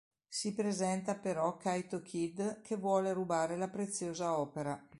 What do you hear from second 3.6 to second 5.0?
preziosa opera.